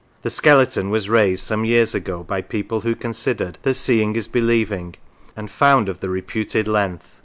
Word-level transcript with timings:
The 0.23 0.31
skeleton 0.31 0.89
was 0.89 1.09
raised 1.09 1.43
some 1.43 1.63
years 1.63 1.93
ago 1.93 2.23
by 2.23 2.41
people 2.41 2.81
who 2.81 2.95
considered 2.95 3.59
that 3.61 3.75
seeing 3.75 4.15
is 4.15 4.27
believing, 4.27 4.95
and 5.37 5.47
found 5.51 5.89
of 5.89 5.99
the 5.99 6.09
reputed 6.09 6.67
length. 6.67 7.05